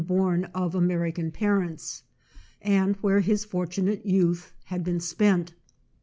"born 0.01 0.45
of 0.55 0.73
American 0.73 1.29
parents, 1.29 2.01
and 2.59 2.95
where 3.01 3.19
his 3.19 3.45
fortunate 3.45 4.03
youth 4.03 4.51
had 4.63 4.83
been 4.83 4.99
spent. 4.99 5.53